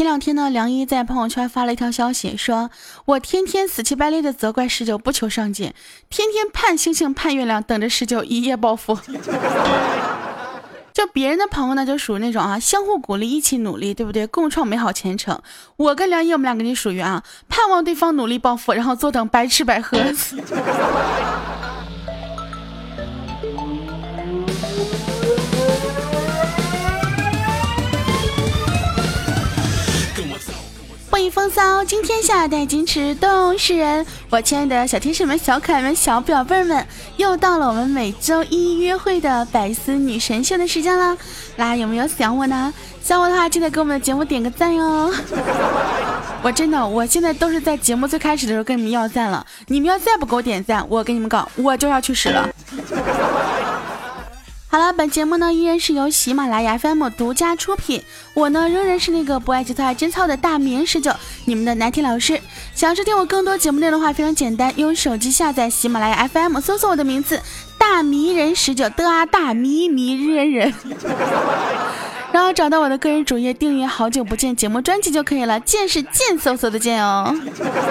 [0.00, 2.70] 前两天呢，梁一在朋友圈发了一条消息，说
[3.04, 5.74] 我天天死乞白赖的责怪十九不求上进，
[6.08, 8.96] 天天盼星星盼月亮，等着十九一夜暴富。
[10.94, 14.26] 就别人的朋友呢，就属于那种啊，相互鼓励，一起努力，对不对？
[14.26, 15.38] 共创美好前程。
[15.76, 19.98] 我跟梁一，我们两个就属于啊，盼望对方努力暴富，然后坐等白吃白喝。
[31.28, 34.06] 风骚惊天下，带矜持动世人。
[34.30, 36.86] 我亲爱的小天使们、小可爱们、小表妹们，
[37.16, 41.16] 又到了我们每周一约会的百思女神秀的时间了。
[41.56, 42.72] 来有没有想我呢？
[43.02, 45.12] 想我的话，记得给我们的节目点个赞哟。
[46.42, 49.44] 我真的，我现在都是在节目最开始的时候跟你们要赞了。
[49.66, 52.48] 你们要再不给我点赞，我跟你们搞，我就要去死了。
[54.72, 61.12] 好了，本节目呢依然是由喜马拉雅 FM 独家出品，我呢仍然是那个不爱节操爱贞操的大名十九，
[61.44, 62.40] 你们的难题老师。
[62.72, 67.42] 想要收听我更多节目内容的话，非常简单，用手机下载喜马拉雅 FM，搜索我的名字
[67.78, 70.72] 大迷人十九的啊大迷迷人人。
[72.32, 75.58] 然后找到我的个人主页，订阅《好久不见》节目专辑就可以了。
[75.60, 77.34] 见是贱嗖嗖的见哦。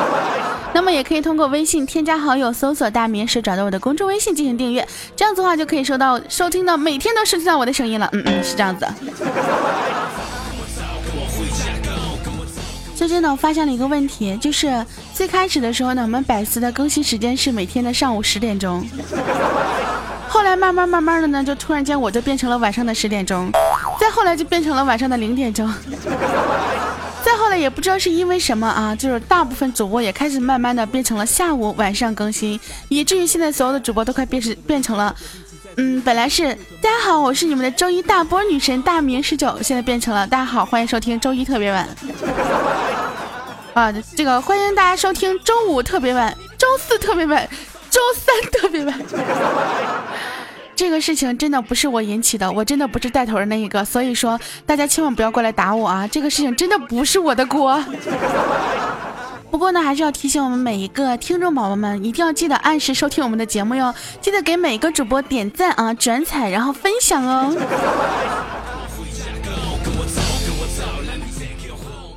[0.73, 4.87] 那么也可以通过微信添加好友，搜索“大名是”，找到我的公众微信进行订阅。
[5.15, 8.07] 这样子的话就可以收到收听到每天都收听到我的声音了。
[8.13, 8.87] 嗯嗯，是这样子。
[12.95, 18.85] 最近呢，我发现了一个问题，就是最开始的时候呢，我们百思的更新时间是每天的上午十点钟。
[20.39, 23.51] 后来慢慢慢慢的呢，就突然间我就变成了晚上的十点钟，
[23.99, 25.69] 再后来就变成了晚上的零点钟，
[27.21, 35.13] 再后来也不知道是因为什么啊，就是大部分主播也开始慢慢的变成了下午晚上更新，以至于现在所有的主播都快变成变成了，
[35.75, 41.85] 嗯，本来是大家好，我是你们的周一大波女神大明十九，现在变成了大家好，欢迎收听周一特别晚，
[43.73, 47.45] 啊，这个欢迎大家收听周五特别晚，周四特别晚。
[47.91, 48.95] 周三特别晚，
[50.79, 56.07] 这个事情真的不是我引起的，我真的不是带头的那一个，所以说大家千万不要过来打我啊！
[56.07, 57.83] 这个事情真的不是我的锅。
[59.51, 67.53] 不过呢，还是要提醒我们每一个听众宝宝们，一定要记得按时收听我们的节目哟，记得给每个主播点赞啊、转采，然后分享哦。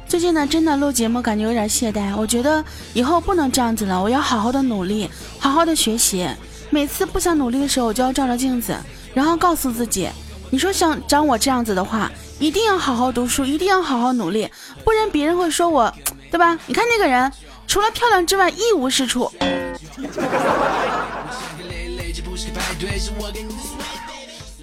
[0.07, 6.29] 最近呢，真的录节目感觉有点懈怠，我觉得以后不能这样子了，我要好好的努力，好好的学习。
[6.73, 8.75] 每次不想努力的时候，我就要照照镜子，
[9.13, 10.09] 然后告诉自己，
[10.49, 14.49] 你说像长我这样子的话，一定要好好读书，一定要好好努力，
[14.83, 15.95] 不然别人会说我，
[16.31, 16.59] 对吧？
[16.67, 17.31] 你看那个人，
[17.67, 19.31] 除了漂亮之外一无是处。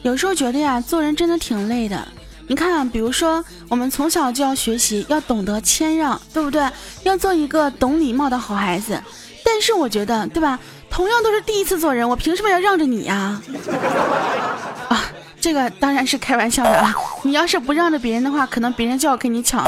[0.01, 2.07] 有时候觉得呀，做人真的挺累的。
[2.47, 6.67] 你看，比如说，我们从小就要学习，要懂得谦让，对不对？
[7.03, 8.99] 要做一个懂礼貌的好孩子。
[9.45, 10.59] 但是我觉得，对吧？
[10.89, 13.41] 同样都是第一次做人，我凭什么要让着你呀？
[14.89, 15.05] 啊，
[15.39, 16.93] 这个当然是开玩笑的啊！
[17.23, 19.63] 你要是不让着别人的话，可能别人就要跟你抢。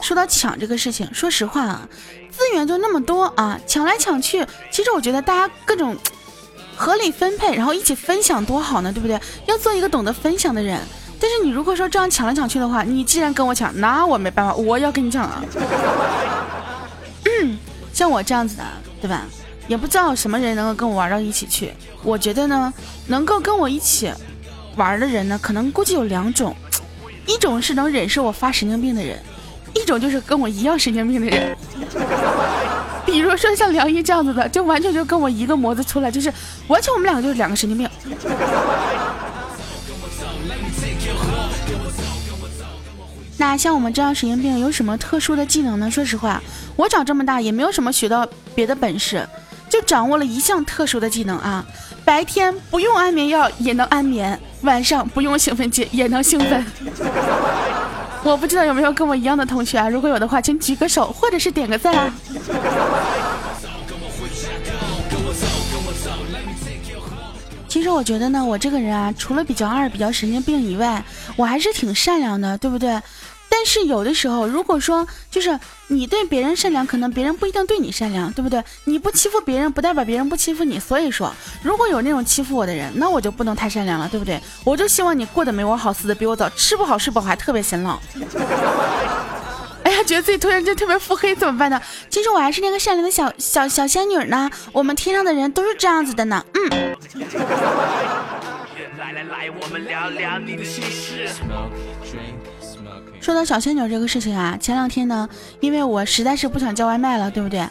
[0.00, 1.86] 说到抢这个事情，说实话啊，
[2.30, 5.96] 资源就那么多啊，抢来抢去，其实我觉得大家各种
[6.76, 9.20] 合理分配，然后一起分享多好呢，对不对？
[9.46, 10.80] 要做一个懂得分享的人。
[11.20, 15.44] 但是你如果说这样抢来抢去的话，你既然跟我抢，那我没办法，我要跟你抢啊。
[17.26, 17.58] 嗯，
[17.92, 18.64] 像我这样子的，
[19.02, 19.26] 对吧？
[19.70, 21.72] 也不知道什么人能够跟我玩到一起去。
[22.02, 22.74] 我觉得呢，
[23.06, 24.12] 能够跟我一起
[24.74, 26.56] 玩的人呢，可能估计有两种，
[27.24, 29.16] 一种是能忍受我发神经病的人，
[29.72, 31.56] 一种就是跟我一样神经病的人。
[33.06, 36.32] 比如说像梁一这样子的，就完全就跟我一个模子出来，就是
[36.66, 37.88] 完全我们两个就是两个神经病。
[43.38, 45.88] 那像我们这样神经病有什么特殊的技能呢？
[45.88, 46.42] 说实话，
[46.74, 49.24] 我长这么大也没有什么学到别的本事，
[49.70, 51.64] 就掌握了一项特殊的技能啊！
[52.04, 56.66] 白天不用安眠药也能安眠，晚上不用兴奋剂也能兴奋。
[58.24, 59.88] 我不知道有没有跟我一样的同学啊？
[59.88, 62.12] 如果有的话，请举个手或者是点个赞啊！
[67.68, 71.02] 其实我觉得呢，我这个人啊，除了比较二、比较神经病以外，
[71.36, 73.00] 我还是挺善良的，对不对？
[73.60, 78.64] 但是有的时候，如果说就是你对别人善良，可能别人不一定对你善良，对不对？
[78.84, 80.80] 你不欺负别人，不代表别人不欺负你。
[80.80, 81.30] 所以说，
[81.62, 84.40] 如果有那种欺负我的人，那我就不能太善良了，对不对？
[84.64, 87.98] 我就希望你过得没我好，死的比我早，吃不好睡不好，还特别显老。
[89.84, 91.78] 哎呀，觉得自己突然间特别腹黑，怎么办呢？
[92.08, 94.50] 其实我还是那个善良的小小小仙女呢。
[94.72, 96.42] 我们天上的人都是这样子的呢。
[96.54, 96.96] 嗯。
[99.00, 101.26] 来来来，我们聊聊你的心事。
[103.18, 105.26] 说到小仙女这个事情啊，前两天呢，
[105.58, 107.66] 因为我实在是不想叫外卖了，对不对？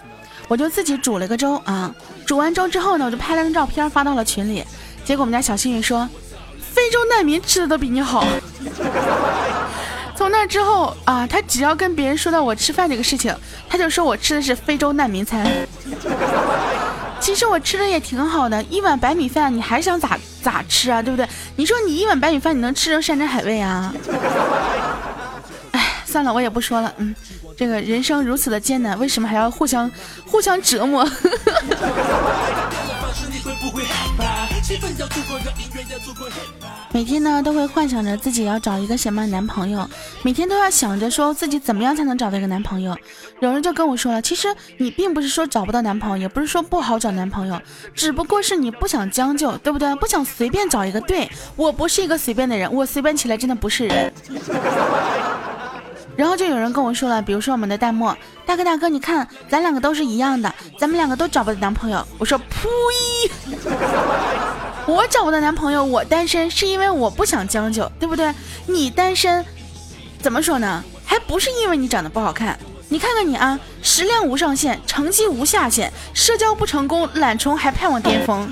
[0.47, 1.93] 我就自己煮了个粥啊。
[2.25, 4.65] 煮完粥之后呢，我就拍了张照片发到了群里。
[5.05, 6.09] 结果我们家小幸运说，
[6.59, 8.25] 非洲难民吃的都比你好。
[10.17, 13.31] 从那之后啊，他只要跟别人说到我吃饭这个事情，
[13.69, 15.47] 他就说我吃的是非洲难民餐。
[17.19, 21.01] 其实我吃的也挺好的，一碗白米饭，你还想咋咋吃啊？
[21.01, 21.27] 对不对？
[21.55, 23.93] 你说你一碗白米饭，你能吃成山珍海味啊？
[26.09, 26.91] 算了，我也不说了。
[26.97, 27.15] 嗯，
[27.55, 29.89] 这个人生如此的艰难，为什么还要互相
[30.25, 31.07] 互相折磨？
[36.91, 39.87] 每天呢都会幻想着自己要找一个什么男朋友，
[40.23, 42.95] 每天都要想着说自己怎么样才能找到一个男朋友。
[43.39, 44.47] 有人就跟我说了，其实
[44.77, 47.59] 你并不是说找不到男朋友，也不是说不好找男朋友，
[47.93, 49.95] 只不过是你不想将就，对不对？
[49.95, 50.99] 不想随便找一个。
[51.01, 54.13] 对我不是一个随便的人，我随便起来真的不是人。
[56.19, 58.13] 然后就有人跟我说了，比如说我们的弹幕
[58.45, 62.05] 大哥大哥，你看咱两个都是一样的，咱们两个都找不到男朋友。
[62.17, 62.67] 我说呸！
[64.85, 68.33] 我找不到男朋友，我单身是因为我不想将就，对不对？
[68.65, 69.45] 你单身
[70.21, 70.83] 怎么说呢？
[71.05, 72.59] 还不是因为你长得不好看？
[72.89, 78.45] 你看看你啊，食量无上限，成绩无下限，社交不成功，懒虫还盼望巅峰。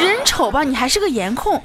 [0.00, 1.56] 人丑吧，你还是个颜控；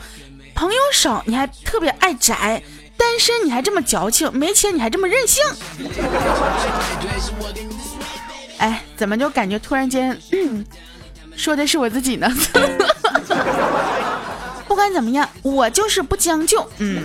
[0.53, 2.61] 朋友少，你还特别爱宅。
[2.99, 5.41] 单身你还这么矫情，没钱你还这么任性。
[8.57, 10.15] 哎，怎么就感觉突然间
[11.35, 12.29] 说的是我自己呢？
[14.67, 16.69] 不管怎么样，我就是不将就。
[16.77, 17.01] 嗯，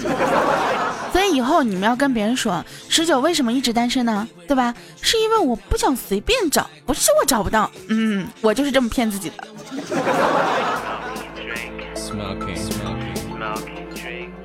[1.13, 4.29] 所以以后你们要跟别人说十九为什么一直单身呢？
[4.49, 4.75] 对吧？
[5.01, 7.71] 是因为我不想随便找，不是我找不到。
[7.89, 9.37] 嗯，我就是这么骗自己的。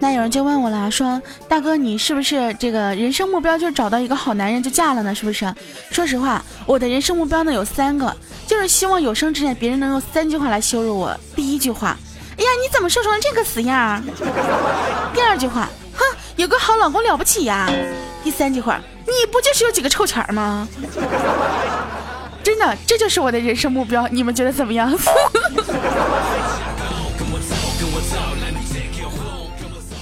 [0.01, 5.13] 那有人就问我了，说大哥，你是不是这个人生目标就是找到一个好男人就嫁了呢？
[5.13, 5.53] 是不是？
[5.91, 8.15] 说实话，我的人生目标呢有三个，
[8.47, 11.13] 就是希望有生之年别人能用三句话来羞辱我。
[11.35, 11.97] 第一句话，
[12.37, 14.01] 哎呀，你怎么瘦成这个死样？
[15.13, 16.03] 第二句话，哼，
[16.37, 17.69] 有个好老公了不起呀。
[18.23, 20.65] 第三句话，你不就是有几个臭钱吗？
[22.41, 24.89] 真的，这就是我的人生目标，你们觉得怎么样？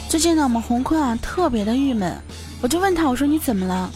[0.10, 2.16] 最近呢，我们红坤啊特别的郁闷，
[2.62, 3.92] 我就问他，我说你怎么了？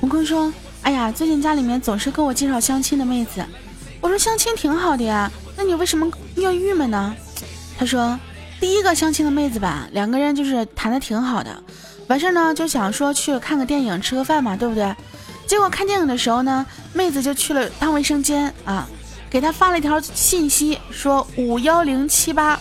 [0.00, 3.44] 红坤说，哎呀，最近家里面总是给我介绍相亲的妹子。
[4.00, 7.14] 我说相亲挺好的呀，那你为什么要郁闷呢？
[7.78, 8.18] 他说，
[8.58, 11.62] 第一个相亲的妹子吧，两个人就是谈的挺好的，
[12.08, 14.96] 完事儿呢就想说去看个电影，吃个饭嘛，对不对？
[15.46, 16.64] 结果看电影的时候呢，
[16.94, 18.88] 妹子就去了趟卫生间啊，
[19.28, 22.58] 给他发了一条信息，说五幺零七八。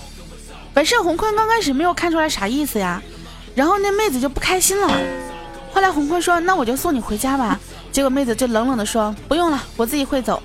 [0.73, 3.01] 本身洪坤刚开始没有看出来啥意思呀，
[3.55, 4.87] 然后那妹子就不开心了。
[5.73, 7.59] 后来洪坤说：“那我就送你回家吧。”
[7.91, 10.41] 结果妹子就冷冷的说：“不用了，我自己会走。”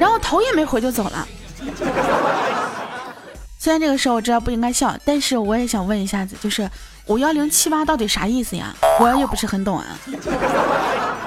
[0.00, 1.28] 然后头也没回就走了。
[3.58, 6.68] 虽然这个时候我知道不应该笑，但是我也想问一下子，就是
[7.06, 8.74] 五幺零七八到底啥意思呀？
[9.00, 9.86] 我也不是很懂啊。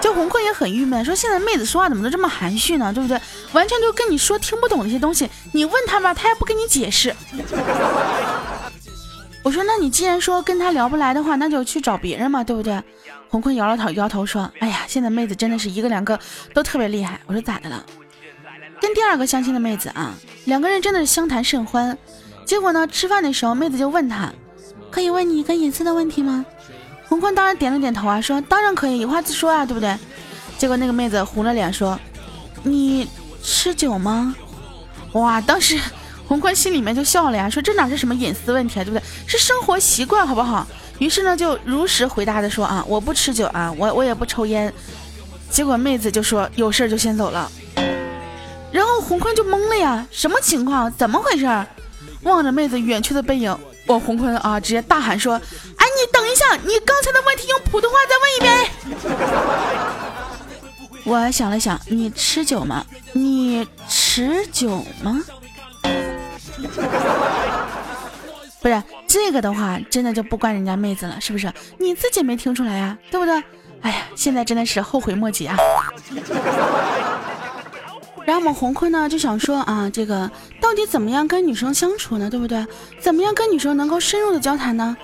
[0.10, 2.92] 就洪坤也很郁闷，说现在妹子说话怎么都这么含蓄呢？
[2.92, 3.22] 对不对？
[3.52, 7.16] 完全就跟你说听不懂那些东西，你问他吧，他也不跟你解释。
[9.44, 12.82] 我说，那你既然说跟他聊不来的话，那就去找别人嘛，对不对？
[13.30, 16.20] 洪坤摇了头，摇头说：“哎呀，现在妹子真的是一个两个
[16.56, 17.86] 都特别厉害。”我说咋的了？
[18.82, 21.96] 跟第二个相亲的妹子啊，两个人真的是相谈甚欢。
[22.46, 24.34] 结果呢，吃饭的时候，妹子就问他
[24.90, 26.44] ：“可以问你一个隐私的问题吗？”
[27.10, 29.98] 洪坤当然点了点头啊，说当然可以，有话直说啊，对不对？
[30.60, 32.00] 结果那个妹子红了脸说
[32.62, 33.10] ：“你
[33.42, 34.36] 吃酒吗？”
[35.14, 35.80] 哇，当时
[36.28, 39.04] 洪坤心里面就笑了呀，说这哪是什么隐私问题啊，对不对？
[39.26, 40.68] 是生活习惯，好不好？
[41.00, 44.72] 于是呢，就如实回答的说啊，我不吃酒啊，我我也不抽烟。
[45.50, 47.52] 结果妹子就说有事儿就先走了，
[48.72, 50.94] 然后洪坤就懵了呀，什么情况？
[50.96, 51.48] 怎么回事？
[52.22, 53.58] 望着妹子远去的背影。
[53.88, 55.42] 我洪坤啊，直接大喊说：“，
[56.58, 58.70] 你，刚才的问题用普通话再问一遍。”
[61.06, 62.86] 我想了想，你吃酒吗？
[63.14, 65.22] 你持酒吗？
[68.62, 71.52] 不是这个的话，真的就不关人家妹子了，是不是？
[71.78, 73.44] 你自己没听出来呀，对不对？
[73.82, 75.56] 哎呀，现在真的是后悔莫及啊。
[78.26, 80.30] 然后我们红坤呢就想说啊，这个
[80.62, 82.30] 到底怎么样跟女生相处呢？
[82.30, 82.64] 对不对？
[83.00, 84.96] 怎么样跟女生能够深入的交谈呢？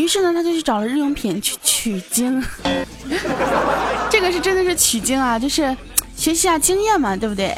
[0.00, 2.42] 于是呢，他就去找了日用品去取经。
[4.08, 5.76] 这个是真的是取经啊，就是
[6.16, 7.54] 学习下经验嘛，对不对？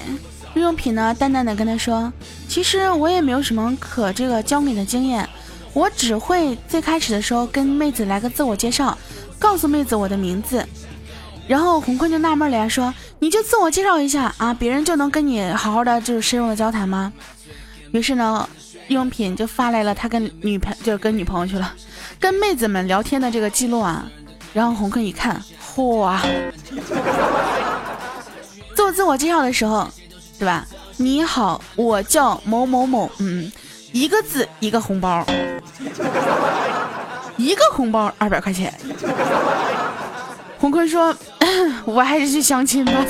[0.53, 2.13] 日用品呢，淡淡的跟他说，
[2.49, 5.29] 其实我也没有什么可这个教你的经验，
[5.73, 8.99] 我只会最开始的时候跟妹子来个自我介绍。
[9.39, 10.67] 告诉妹子我的名字。
[11.47, 17.13] 然后红坤就纳闷了呀，说：“你就自我介绍一下啊，别人就能跟你好好的就是深入的交谈吗？”
[17.93, 18.49] 于是呢，
[18.89, 21.75] 日用品就发来了他跟女朋就是跟女朋友去了，
[22.23, 24.07] 跟妹子们聊天的这个记录啊。
[24.55, 25.43] 然后红坤一看，
[25.75, 26.17] 嚯！
[28.77, 29.89] 做 自我介绍的时候，
[30.39, 30.65] 对吧？
[30.99, 33.51] 你好，我叫某某某，嗯，
[33.91, 35.27] 一个字一个红包，
[37.37, 38.73] 一个红包二百块钱。
[40.59, 41.13] 红坤说
[41.85, 42.93] ：“我还是去相亲吧。”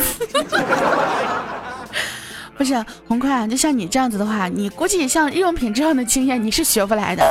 [2.63, 7.25] 不是红坤，就像你这样子的话，你估计像日用品这样的经验你是学不来的。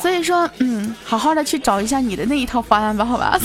[0.00, 3.38] 所以说，嗯，好好的去找一下你的那一套方案吧，好吧。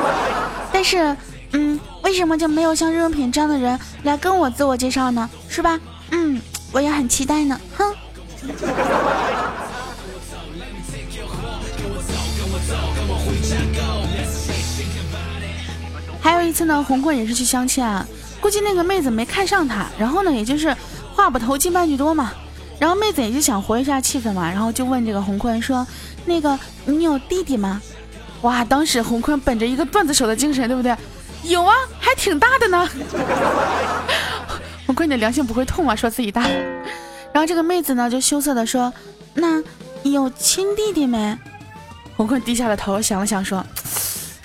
[0.72, 1.14] 但是，
[1.52, 5.28] 嗯，为什么就没有像日用品这样的人来跟我自我介绍呢？
[5.50, 5.78] 是吧？
[6.12, 6.40] 嗯，
[6.72, 7.60] 我也很期待呢。
[7.76, 7.94] 哼。
[16.22, 18.06] 还有一次呢，红坤也是去相亲啊，
[18.40, 20.74] 估计那个妹子没看上他，然后呢，也就是
[21.14, 22.32] 话不投机半句多嘛，
[22.78, 25.86] 然后妹子也就想活一下气氛嘛，然后就问这个红坤说
[26.24, 27.80] ：“那个你有弟弟吗？”
[28.42, 30.96] 哇，当时红坤本着一个段子手的精神，对不对？
[31.42, 32.88] 有啊，还挺大的呢。
[34.86, 35.94] 洪坤，你的良心不会痛啊？
[35.94, 36.42] 说自己大。
[37.32, 38.92] 然后这个妹子呢，就羞涩的说
[39.34, 39.62] ：“那
[40.02, 41.36] 有亲弟弟没？”
[42.16, 43.64] 红坤低下了头，想了想说。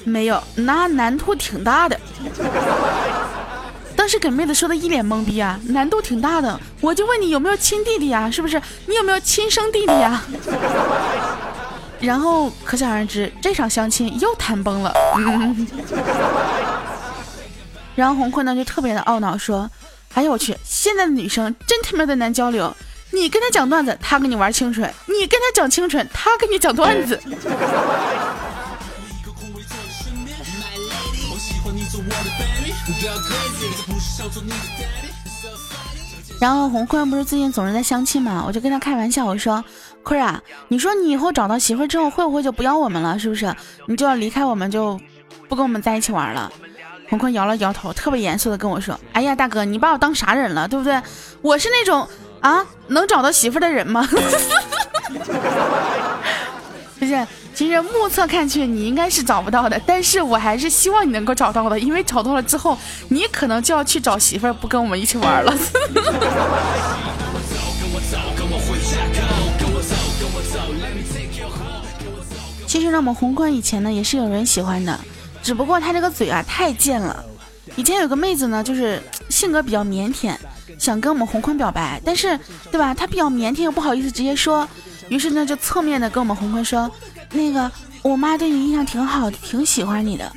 [0.03, 1.99] 没有，那难度挺大的。
[4.05, 6.59] 当时给妹子说的一脸懵逼啊，难度挺大的。
[6.79, 8.29] 我就问你有没有亲弟弟呀？
[8.29, 8.61] 是不是？
[8.85, 10.21] 你有没有亲生弟弟呀？
[11.99, 14.93] 然后可想而知，这场相亲又谈崩了。
[17.95, 19.67] 然后红坤呢就特别的懊恼说
[20.13, 22.71] ：“哎呦我去，现在的女生真他妈的难交流。
[23.09, 27.19] 你跟他讲段子，他跟你玩清纯；你跟他讲清纯，他跟你讲段子。”
[36.39, 39.63] 然后红坤不是最近总是在相亲嘛，我就跟他开玩笑，我说
[40.03, 43.17] ：“坤啊，你说你以后找到媳妇之后，会不会就不要我们了？
[43.17, 43.55] 是不是？
[43.87, 44.99] 你就要离开我们，就
[45.47, 46.51] 不跟我们在一起玩了？”
[47.09, 50.67] 红坤摇了摇头，特别严肃的跟我说：“哎呀，大哥，你把我当啥人了？
[50.67, 51.01] 对不对？
[51.41, 52.07] 我是那种
[52.41, 54.05] 啊能找到媳妇的人吗？”
[56.99, 57.27] 不是。
[57.55, 65.57] 其实目测看去，你应该是找不到的，但是我还是希望你能够找到的，因为找到了之后，你可能就要去找媳妇儿，不跟我们一起玩了。
[72.67, 74.99] 其实呢，我们红坤以前呢也是有人喜欢的，
[75.41, 77.23] 只不过他这个嘴啊太贱了。
[77.77, 80.35] 以前有个妹子呢，就是性格比较腼腆，
[80.77, 82.37] 想跟我们红坤表白，但是
[82.69, 84.67] 对吧，她比较腼腆又不好意思直接说，
[85.07, 86.91] 于是呢就侧面的跟我们红坤说。
[87.35, 90.31] 那个，我妈对你印象挺好的，挺喜欢你的。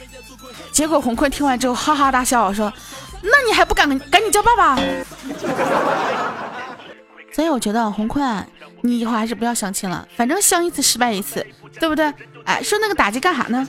[0.72, 2.72] 结果红坤听完之后哈哈大笑，说
[3.22, 4.76] ：“那你还不赶赶紧叫爸爸？”
[7.32, 8.46] 所以我觉得红坤，
[8.82, 11.44] 你以后还是不要相亲了，反正相一次失败一次，
[11.78, 12.12] 对不对？
[12.44, 13.68] 哎，受那个打击干啥呢？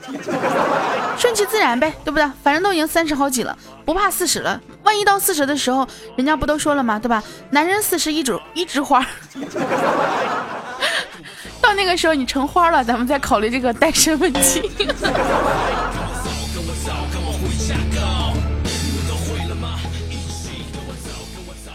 [1.18, 2.30] 顺其自然呗，对不对？
[2.42, 4.60] 反正都已经三十好几了，不怕四十了。
[4.84, 6.98] 万一到四十的时候，人家不都说了吗？
[6.98, 7.22] 对吧？
[7.52, 9.06] 男人四十一枝一枝花。
[11.70, 14.72] 到那个时候你成花了，咱们再考虑这个单身问题。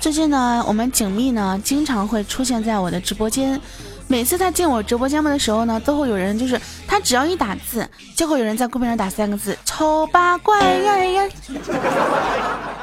[0.00, 3.60] 最近呢，我们景蜜呢经常会出现在我的直播间。
[4.08, 10.58] 每次他进我直播间的时候呢，都会有人就是他只要一打字，就会有人在公屏上打三个字“丑八怪”。
[10.82, 11.28] 呀呀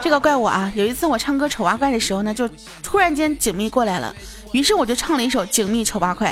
[0.01, 0.71] 这个怪我啊！
[0.75, 2.49] 有一次我唱歌《丑八怪》的时候呢，就
[2.81, 4.13] 突然间景密过来了。
[4.51, 6.27] 于是我就唱了一首《景密丑八怪》，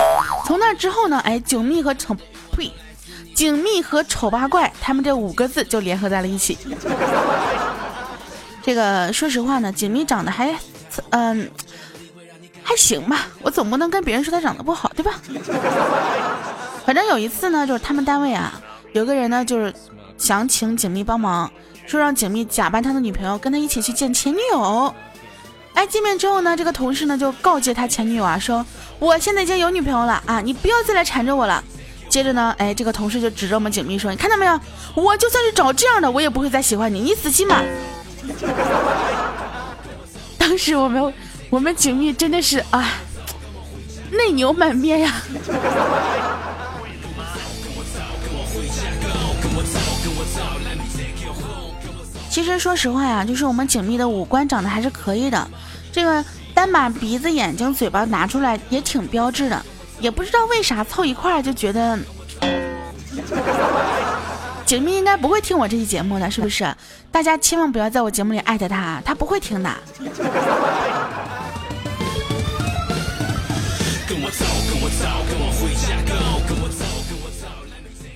[0.45, 2.15] 从那之后呢，哎，景密和丑
[2.51, 2.71] 呸，
[3.33, 6.57] 景密和丑八怪他们这五个字就联合在了一起。
[8.61, 10.53] 这个说实话呢，景密长得还，
[11.11, 11.49] 嗯，
[12.63, 15.13] 还行吧，我总不能跟别人说他长得不好，对吧？
[16.85, 18.59] 反正有一次呢，就是他们单位啊，
[18.93, 19.73] 有个人呢，就是
[20.17, 21.49] 想请景密帮忙，
[21.89, 24.93] 说让景蜜假扮他的女朋友，跟他一起去见前女友。
[25.73, 28.63] 哎，见面之后呢，这个同事呢就告诫他前女友啊，说
[28.99, 31.63] 我现在已经有女朋友了啊，你不要再来缠着我了。
[32.07, 34.59] 接着呢，哎，这个同事就指着我们景蜜说，你看到没有，
[34.93, 37.63] 我就算是找这样的，我也不会再喜欢你，你死心吧。
[40.37, 41.11] 当时我们
[41.49, 42.85] 我们景蜜真的是啊，
[44.11, 45.21] 内牛满面呀。
[52.29, 55.49] 其实说实话呀，就是我们景蜜的五官长得还是可以的，
[55.91, 59.65] 这个单把鼻子、眼睛、嘴巴拿出来也挺标致的，
[59.99, 61.97] 也不知道为啥凑一块儿就觉得，
[64.65, 66.73] 景明应该不会听我这期节目的，是不是？
[67.11, 69.69] 大家千万不要在我节目里艾特他，他不会听的。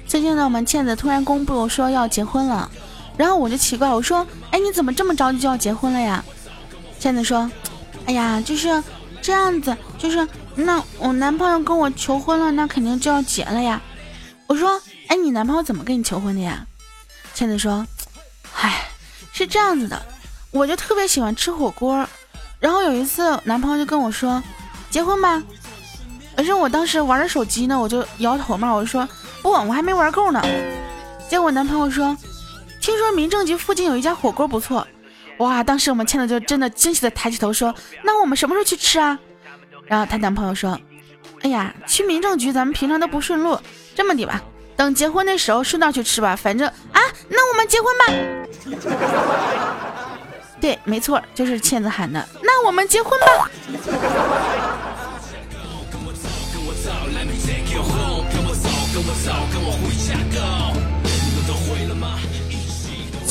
[0.08, 2.70] 最近呢，我们倩子突然公布说要结婚了，
[3.18, 6.24] 然后我就奇怪，我说：“哎，你怎么这么着急就要结婚了呀？”
[7.00, 7.50] 倩子说
[8.06, 8.84] ：“哎呀，就是
[9.22, 13.82] 这样子，就是那我男朋友跟我求婚了，那肯定就要结了呀。”
[14.48, 16.66] 我说：“哎，你男朋友怎么跟你求婚的呀？”
[17.34, 17.86] 倩子说
[18.62, 18.88] ：“哎，
[19.32, 20.02] 是这样子的，
[20.52, 22.08] 我就特别喜欢吃火锅，
[22.60, 24.42] 然后有一次男朋友就跟我说，
[24.90, 25.42] 结婚吧。
[26.36, 29.08] 可是我当时玩着手机呢，我就摇头嘛，我就说。”
[29.44, 30.42] 不，我还没玩够呢。
[31.30, 32.16] 结果男朋友说
[32.94, 34.88] ：“听说民政局附近有一家火锅不错。”
[35.40, 35.64] 哇！
[35.64, 37.74] 当时我们倩子就真的惊喜的抬起头说
[38.06, 39.18] ：“那我们什么时候去吃啊？”
[39.88, 40.80] 然后她男朋友说
[41.42, 43.60] ：“哎呀，去民政局咱们平常都不顺路，
[43.96, 44.40] 这么的吧，
[44.76, 46.36] 等结婚的时候顺道去吃吧。
[46.36, 48.06] 反正啊，那我们结婚吧。”
[50.62, 52.24] 对，没错，就是倩子喊的。
[52.44, 53.50] 那我们结婚吧。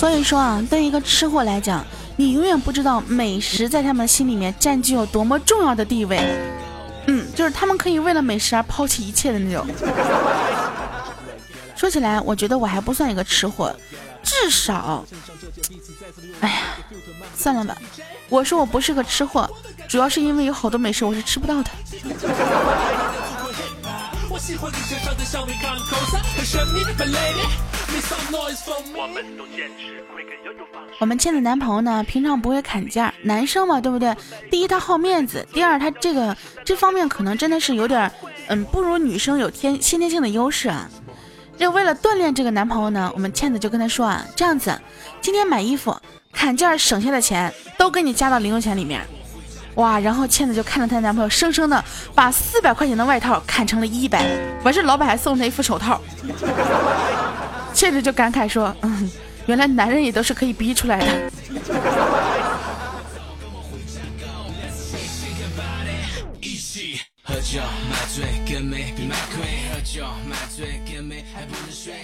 [0.02, 1.84] 所以说啊，对一个吃货来讲，
[2.16, 6.18] 你永远不知道美食在他们心里面占据有多么重要的地位。
[7.06, 9.64] 嗯，就是他们可以为了美食而抛弃一切的那种。
[11.76, 13.72] 说起来，我觉得我还不算一个吃货，
[14.24, 15.04] 至少，
[16.40, 16.56] 哎呀，
[17.36, 17.76] 算了吧。
[18.28, 19.48] 我说我不是个吃货，
[19.86, 21.70] 主要是因为有好多美食我是吃不到的。
[30.98, 34.12] 我们倩的男朋友呢，平常不会砍价，男生嘛，对不对？
[34.50, 38.10] 第一他好面子，第二他这个这方面可能真的是有点，
[38.48, 40.90] 嗯，不如女生有天先天性的优势啊。
[41.56, 44.76] 就为了锻炼这个男朋友呢，我们倩子就跟他说啊，这样子，
[45.20, 45.96] 今天买衣服
[46.32, 49.06] 砍价省下的钱都给你加到零用钱里面。
[49.76, 49.98] 哇！
[49.98, 51.82] 然后倩子就看着她男朋友生生的
[52.14, 54.22] 把四百块钱的外套砍成了一百，
[54.62, 56.00] 完事老板还送她一副手套。
[57.72, 59.10] 倩子就感慨说：“嗯，
[59.46, 61.06] 原来男人也都是可以逼出来的。”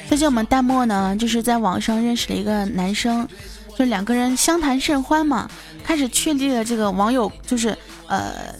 [0.08, 3.28] 最近我们弹幕呢，就是在网上认识了一个男生。
[3.76, 5.48] 就两个人相谈甚欢嘛，
[5.88, 7.74] 开始确立了这个网友就是
[8.08, 8.54] 呃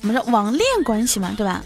[0.00, 1.62] 怎么说网恋关系嘛，对吧？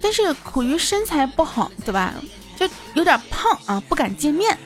[0.00, 2.14] 但是苦于身材不好，对吧？
[2.56, 4.56] 就有点胖啊，不敢见面。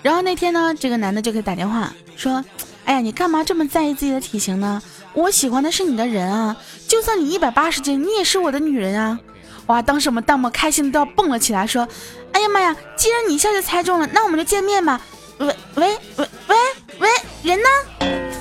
[0.00, 2.44] 然后那天呢，这个男的就给打电话说
[2.86, 4.80] ：“哎呀，你干嘛这么在意自己的体型呢？
[5.12, 6.56] 我喜欢的是你的人啊！
[6.86, 9.18] 就算你一百八十斤，你也是我的女人啊！”
[9.66, 11.88] 哇，当时我们弹幕开心的都要蹦了起来，说
[12.30, 15.00] ：“哎呀妈呀，既然你一下就猜中了，那我们就见面吧。”
[15.38, 16.56] 喂喂喂喂
[17.00, 17.08] 喂，
[17.42, 18.31] 人呢？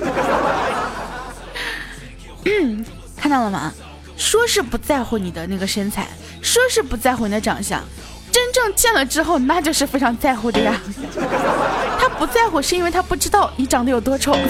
[2.44, 2.84] 嗯，
[3.16, 3.72] 看到了吗？
[4.16, 6.08] 说是不在乎你的那个身材，
[6.40, 7.82] 说是不在乎你的长相，
[8.32, 10.80] 真正见了之后，那就是非常在乎的呀。
[12.00, 14.34] 他不在乎，是因为他不知道你长得有多丑。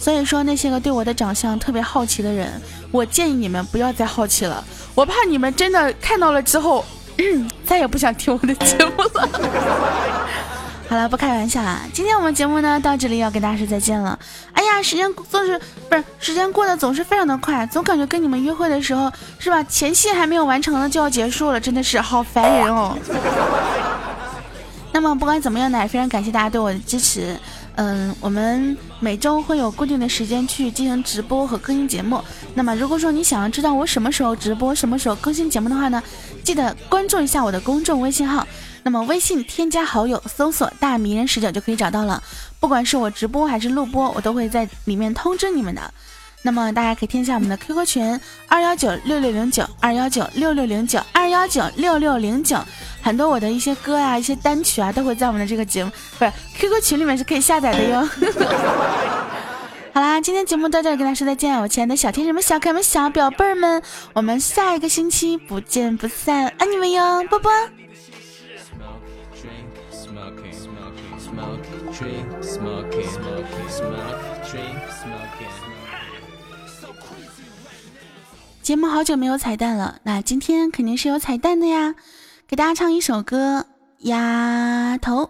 [0.00, 2.60] 所以说，那些个对我的长相特别好奇的人，
[2.92, 4.64] 我建议你们不要再好奇了。
[4.94, 6.84] 我怕你们真的看到了之后，
[7.66, 9.28] 再也不想听我的节目了。
[10.88, 11.80] 好了，不开玩笑了。
[11.92, 14.16] 今天我们节目呢到这里要跟大家说再见了。
[14.52, 22.96] 哎呀，时间总是不是时间过得总是非常的快，总感觉跟你们约会的时候是吧，前戏还没有完成呢就要结束了，真的是好烦人哦。
[24.92, 27.36] 那么不管怎么样呢，也非常感谢大家对我的支持。
[27.76, 32.20] 嗯，我们每周会有固定的时间去进行直播和更新节目。
[32.54, 36.02] 那么，如果说你想要知道我什么时候直播、什么时候更新节目的话呢，
[36.42, 38.46] 记得关注一下我的公众微信号。
[38.82, 42.22] 那么，微信添加好友，搜索“大迷人十九”就可以找到了。
[42.58, 45.92] 不管是我直播还是录播，我都会在里面通知你们的。
[46.46, 52.56] 那么，大家可以添加我们的 QQ 群：二幺九六六零九二幺九六六零九二幺九六六零九。
[53.02, 58.08] 很多我的一些歌啊，一些单曲啊，都会在我们的这个节目，不是 QQ 群里面是可以下载的哟。
[59.92, 63.82] 好啦，今天节目到这里，跟大家说再见，我亲爱的小天使们、小可爱们、小宝贝们，
[64.12, 67.50] 我们下一个星期不见不散，爱你们哟，啵啵。
[78.66, 81.94] 节目好久没有彩蛋了，那今天肯定是有彩蛋的呀。
[82.48, 83.64] 给大家唱一首歌，
[84.08, 85.22] 《丫头》。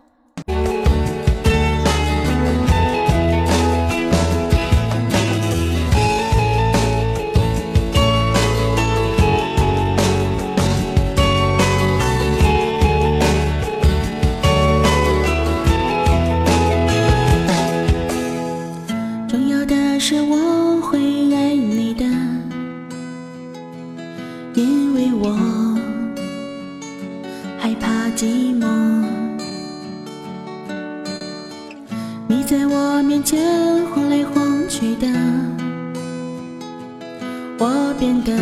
[37.58, 38.32] 我变得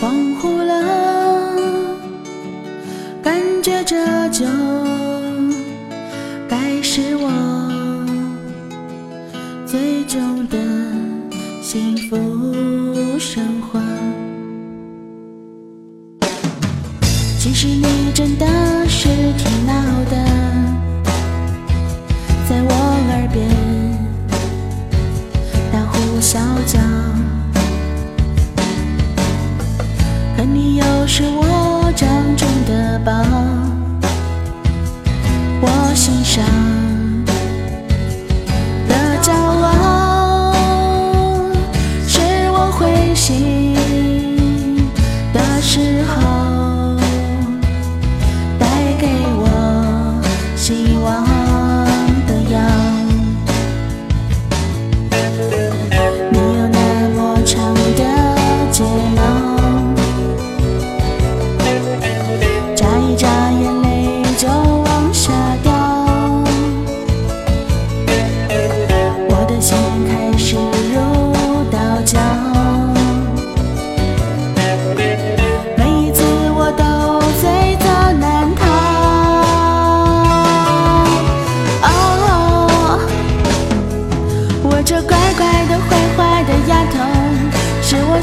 [0.00, 0.72] 恍惚了，
[3.22, 4.44] 感觉这就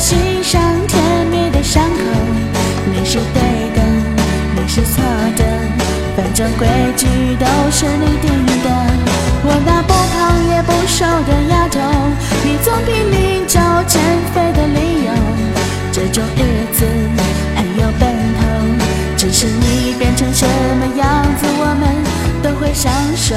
[0.01, 2.01] 心上甜蜜的伤口。
[2.91, 3.41] 你是对
[3.75, 3.83] 的，
[4.55, 5.03] 你是错
[5.37, 5.45] 的，
[6.17, 7.05] 反正规矩
[7.39, 8.69] 都是你定的。
[9.43, 10.17] 我那不胖
[10.49, 11.79] 也不瘦的丫头，
[12.43, 14.01] 你总拼命找减
[14.33, 15.13] 肥的理由。
[15.91, 16.83] 这种日子
[17.55, 18.09] 很有奔
[18.39, 18.41] 头，
[19.15, 20.47] 只是你变成什
[20.79, 21.85] 么样子，我们
[22.41, 23.35] 都会享受。